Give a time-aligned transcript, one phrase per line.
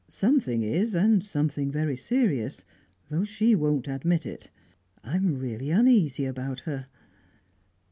[0.07, 2.65] "Something is, and something very serious,
[3.11, 4.49] though she won't admit it.
[5.03, 6.87] I'm really uneasy about her."